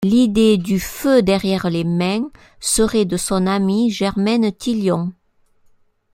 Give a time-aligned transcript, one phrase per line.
[0.03, 5.13] L'idée du feu derrière les mains serait de son amie Germaine Tillion.